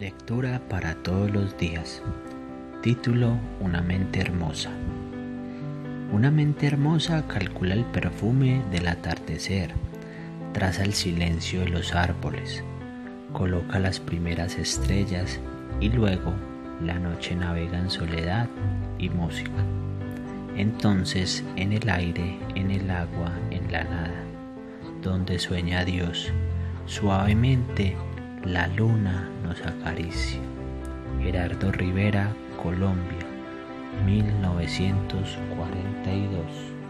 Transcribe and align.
Lectura 0.00 0.60
para 0.68 0.96
todos 0.96 1.30
los 1.30 1.56
días. 1.56 2.02
Título 2.82 3.38
Una 3.60 3.80
mente 3.80 4.20
hermosa. 4.20 4.70
Una 6.10 6.32
mente 6.32 6.66
hermosa 6.66 7.24
calcula 7.28 7.74
el 7.74 7.84
perfume 7.84 8.64
del 8.72 8.88
atardecer, 8.88 9.70
traza 10.52 10.82
el 10.82 10.94
silencio 10.94 11.60
de 11.60 11.68
los 11.68 11.94
árboles, 11.94 12.64
coloca 13.32 13.78
las 13.78 14.00
primeras 14.00 14.58
estrellas 14.58 15.38
y 15.78 15.90
luego 15.90 16.34
la 16.82 16.98
noche 16.98 17.36
navega 17.36 17.78
en 17.78 17.88
soledad 17.88 18.48
y 18.98 19.10
música. 19.10 19.62
Entonces 20.56 21.44
en 21.54 21.72
el 21.72 21.88
aire, 21.88 22.40
en 22.56 22.72
el 22.72 22.90
agua, 22.90 23.32
en 23.52 23.70
la 23.70 23.84
nada, 23.84 24.24
donde 25.02 25.38
sueña 25.38 25.84
Dios, 25.84 26.32
suavemente 26.86 27.96
la 28.44 28.68
luna 28.68 29.28
nos 29.42 29.60
acaricia. 29.62 30.38
Gerardo 31.22 31.72
Rivera, 31.72 32.30
Colombia, 32.62 33.26
1942. 34.04 36.83